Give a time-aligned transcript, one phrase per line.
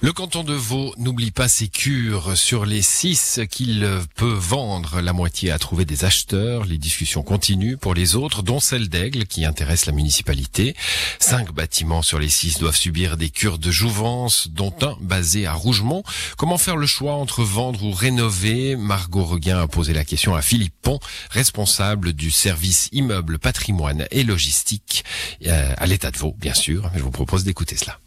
[0.00, 2.38] Le canton de Vaud n'oublie pas ses cures.
[2.38, 6.66] Sur les six qu'il peut vendre, la moitié a trouvé des acheteurs.
[6.66, 10.76] Les discussions continuent pour les autres, dont celle d'Aigle qui intéresse la municipalité.
[11.18, 15.52] Cinq bâtiments sur les six doivent subir des cures de jouvence, dont un basé à
[15.52, 16.04] Rougemont.
[16.36, 18.76] Comment faire le choix entre vendre ou rénover?
[18.76, 24.22] Margot Reguin a posé la question à Philippe Pont, responsable du service immeuble, patrimoine et
[24.22, 25.04] logistique
[25.48, 26.88] euh, à l'état de Vaud, bien sûr.
[26.94, 27.98] Je vous propose d'écouter cela.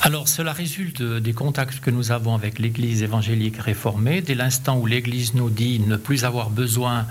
[0.00, 4.20] Alors, cela résulte des contacts que nous avons avec l'Église évangélique réformée.
[4.20, 7.06] Dès l'instant où l'Église nous dit ne plus avoir besoin,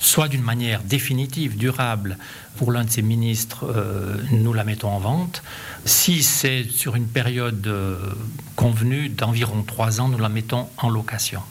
[0.00, 2.16] soit d'une manière définitive, durable,
[2.56, 5.42] pour l'un de ses ministres, euh, nous la mettons en vente.
[5.84, 7.98] Si c'est sur une période euh,
[8.56, 11.42] convenue d'environ trois ans, nous la mettons en location.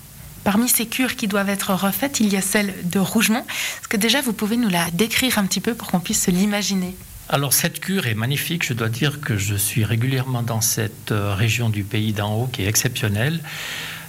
[0.44, 3.46] Parmi ces cures qui doivent être refaites, il y a celle de Rougemont.
[3.82, 6.32] Est-ce que déjà vous pouvez nous la décrire un petit peu pour qu'on puisse se
[6.32, 6.96] l'imaginer?
[7.32, 11.36] Alors cette cure est magnifique, je dois dire que je suis régulièrement dans cette euh,
[11.36, 13.40] région du pays d'en haut qui est exceptionnelle.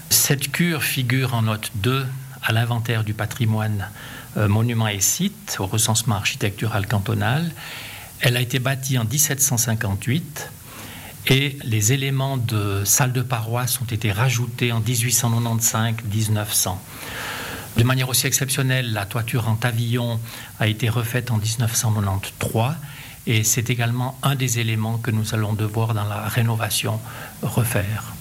[0.09, 2.07] Cette cure figure en note 2
[2.43, 3.91] à l'inventaire du patrimoine
[4.39, 7.53] euh, monuments et sites au recensement architectural cantonal.
[8.23, 10.51] Elle a été bâtie en 1758
[11.27, 16.75] et les éléments de salle de paroisse ont été rajoutés en 1895-1900.
[17.77, 20.19] De manière aussi exceptionnelle, la toiture en pavillon
[20.59, 22.77] a été refaite en 1993
[23.31, 27.01] et c'est également un des éléments que nous allons devoir dans la rénovation
[27.43, 28.13] refaire.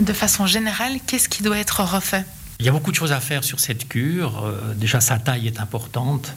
[0.00, 2.26] De façon générale, qu'est-ce qui doit être refait?
[2.58, 4.44] Il y a beaucoup de choses à faire sur cette cure.
[4.44, 6.34] Euh, déjà, sa taille est importante.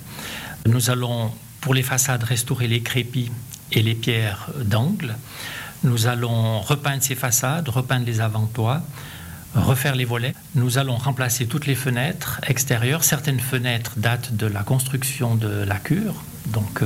[0.66, 3.30] Nous allons, pour les façades, restaurer les crépis
[3.74, 5.18] et les pierres d'angle.
[5.84, 8.84] Nous allons repeindre ces façades, repeindre les avant-toits,
[9.56, 10.34] refaire les volets.
[10.56, 13.04] Nous allons remplacer toutes les fenêtres extérieures.
[13.04, 16.82] Certaines fenêtres datent de la construction de la cure, donc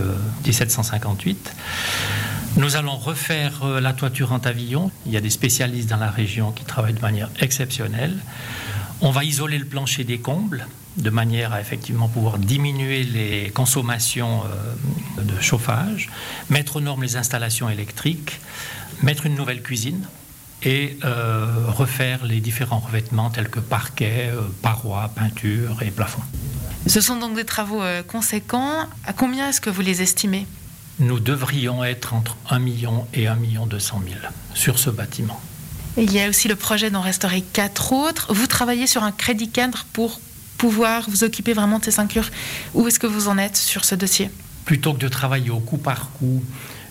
[0.46, 1.54] 1758.
[1.56, 4.92] Euh, Nous allons refaire euh, la toiture en pavillon.
[5.06, 8.16] Il y a des spécialistes dans la région qui travaillent de manière exceptionnelle.
[9.02, 14.42] On va isoler le plancher des combles de manière à effectivement pouvoir diminuer les consommations
[14.45, 16.10] euh, de chauffage,
[16.49, 18.39] mettre aux normes les installations électriques,
[19.04, 20.08] mettre une nouvelle cuisine
[20.64, 20.98] et
[21.68, 24.32] refaire les différents revêtements tels que parquet,
[24.62, 26.22] parois, peinture et plafond.
[26.88, 28.88] Ce sont donc des travaux euh, conséquents.
[29.06, 30.48] À combien est-ce que vous les estimez?
[31.00, 34.20] Nous devrions être entre 1 million et 1 million 200 000
[34.54, 35.40] sur ce bâtiment.
[35.98, 38.34] il y a aussi le projet d'en restaurer quatre autres.
[38.34, 40.22] Vous travaillez sur un crédit cadre pour
[40.58, 42.30] pouvoir vous occuper vraiment de ces cinq cures.
[42.73, 44.32] Où est-ce que vous en êtes sur ce dossier?
[44.64, 46.42] Plutôt que de travailler au coup par coup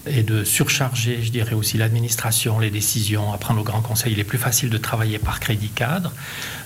[0.07, 4.19] et de surcharger, je dirais aussi l'administration, les décisions, à prendre au grand conseil, il
[4.19, 6.13] est plus facile de travailler par crédit cadre.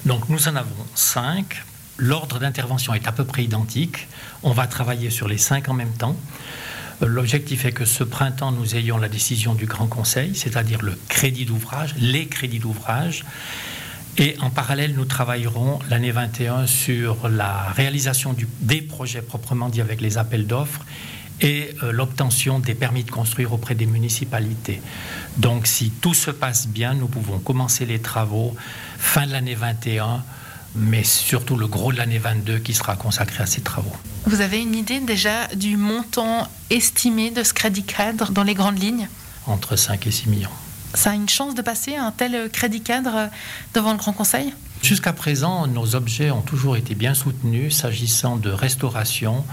[0.05, 1.63] Donc nous en avons cinq
[2.01, 4.09] L'ordre d'intervention est à peu près identique.
[4.43, 6.17] On va travailler sur les cinq en même temps.
[7.03, 11.45] L'objectif est que ce printemps, nous ayons la décision du Grand Conseil, c'est-à-dire le crédit
[11.45, 13.25] d'ouvrage, les crédits d'ouvrage.
[14.17, 20.01] Et en parallèle, nous travaillerons l'année 21 sur la réalisation des projets proprement dit avec
[20.01, 20.81] les appels d'offres
[21.41, 24.81] et euh, l'obtention des permis de construire auprès des municipalités.
[25.39, 28.55] Donc si tout se passe bien, nous pouvons commencer les travaux
[28.99, 30.23] fin de l'année 21
[30.75, 33.93] mais surtout le gros de l'année 22 qui sera consacré à ces travaux.
[34.27, 38.81] Vous avez une idée déjà du montant estimé de ce crédit cadre dans les grandes
[38.81, 39.09] lignes?
[39.47, 40.51] Entre 5 et 6 millions.
[40.95, 43.31] Ça a une chance de passer un tel crédit cadre
[43.75, 44.53] devant le Grand Conseil?
[44.83, 49.45] Jusqu'à présent, nos objets ont toujours été bien soutenus s'agissant de restauration.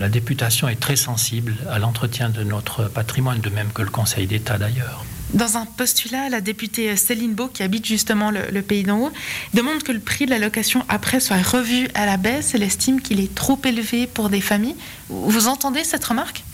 [0.00, 4.26] La députation est très sensible à l'entretien de notre patrimoine, de même que le Conseil
[4.26, 5.04] d'État d'ailleurs.
[5.32, 9.12] Dans un postulat, la députée Céline Beau, qui habite justement le, pays d'en haut,
[9.52, 12.54] demande que le prix de la location après soit revu à la baisse.
[12.54, 14.76] Elle estime qu'il est trop élevé pour des familles.
[15.08, 16.44] Vous entendez cette remarque?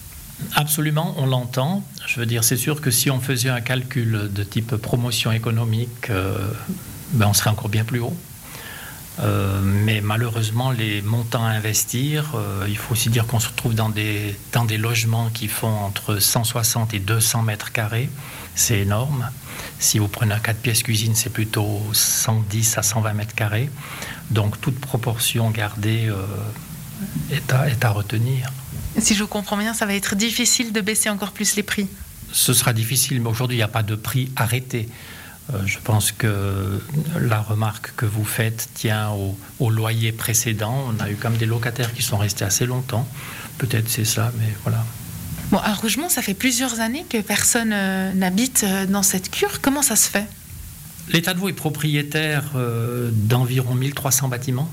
[0.54, 1.84] Absolument, on l'entend.
[2.06, 6.08] Je veux dire, c'est sûr que si on faisait un calcul de type promotion économique,
[6.08, 6.38] euh,
[7.12, 8.16] ben on serait encore bien plus haut.
[9.22, 13.74] Euh, mais malheureusement, les montants à investir, euh, il faut aussi dire qu'on se retrouve
[13.74, 18.08] dans des, dans des logements qui font entre 160 et 200 mètres carrés.
[18.54, 19.28] C'est énorme.
[19.78, 23.68] Si vous prenez un 4 pièces cuisine, c'est plutôt 110 à 120 mètres carrés.
[24.30, 26.24] Donc toute proportion gardée euh,
[27.30, 28.50] est, à, est à retenir.
[28.98, 31.88] Si je vous comprends bien, ça va être difficile de baisser encore plus les prix.
[32.32, 34.88] Ce sera difficile, mais aujourd'hui, il n'y a pas de prix arrêté.
[35.52, 36.80] Euh, je pense que
[37.18, 39.10] la remarque que vous faites tient
[39.58, 40.86] au, loyer précédent.
[40.88, 43.06] On a eu comme des locataires qui sont restés assez longtemps.
[43.58, 44.84] Peut-être c'est ça, mais voilà.
[45.50, 49.60] Bon, à Rougemont, ça fait plusieurs années que personne euh, n'habite euh, dans cette cure.
[49.60, 50.26] Comment ça se fait?
[51.08, 52.52] L'État de Vaud est propriétaire
[53.10, 54.70] d'environ 1300 bâtiments.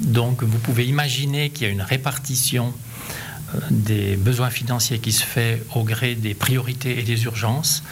[0.00, 2.74] Donc vous pouvez imaginer qu'il y a une répartition
[3.70, 7.82] des besoins financiers qui se fait au gré des priorités et des urgences.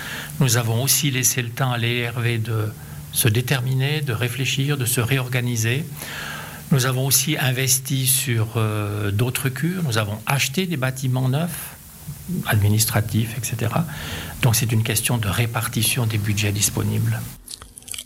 [0.41, 2.69] Nous avons aussi laissé le temps à l'ERV de
[3.13, 5.85] se déterminer, de réfléchir, de se réorganiser.
[6.73, 9.83] Nous avons aussi investi sur euh, d'autres cures.
[9.85, 11.77] Nous avons acheté des bâtiments neufs,
[12.47, 13.73] administratifs, etc.
[14.43, 17.21] Donc c'est une question de répartition des budgets disponibles.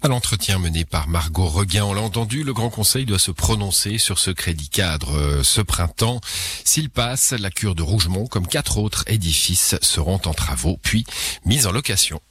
[0.02, 3.99] À l'entretien mené par Margot Reguin, on l'a entendu, le Grand Conseil doit se prononcer
[3.99, 6.23] sur ce crédit cadre euh, ce printemps.
[6.64, 11.05] S'il passe, la cure de Rougemont, comme quatre autres édifices, seront en travaux puis
[11.44, 12.23] mis en location.